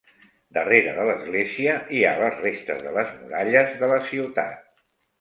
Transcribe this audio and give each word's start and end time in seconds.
Darrere 0.57 0.93
de 0.99 1.05
l'església 1.09 1.77
hi 1.99 2.03
ha 2.05 2.15
les 2.23 2.41
restes 2.41 2.83
de 2.89 2.97
les 2.99 3.15
muralles 3.21 3.81
de 3.85 3.95
la 3.97 4.05
ciutat. 4.11 4.71